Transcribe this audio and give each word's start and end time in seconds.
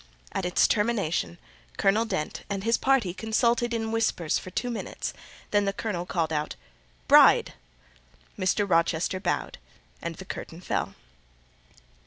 At 0.31 0.47
its 0.47 0.67
termination, 0.67 1.37
Colonel 1.77 2.05
Dent 2.05 2.41
and 2.49 2.63
his 2.63 2.75
party 2.75 3.13
consulted 3.13 3.71
in 3.71 3.91
whispers 3.91 4.39
for 4.39 4.49
two 4.49 4.71
minutes, 4.71 5.13
then 5.51 5.65
the 5.65 5.73
Colonel 5.73 6.07
called 6.07 6.33
out— 6.33 6.55
"Bride!" 7.07 7.53
Mr. 8.35 8.67
Rochester 8.67 9.19
bowed, 9.19 9.59
and 10.01 10.15
the 10.15 10.25
curtain 10.25 10.59
fell. 10.59 10.95